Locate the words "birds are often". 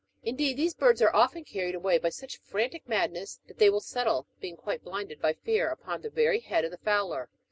0.73-1.43